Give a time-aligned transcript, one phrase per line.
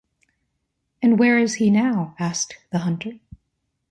[1.03, 2.15] And where is he now?
[2.17, 3.19] asked the hunter.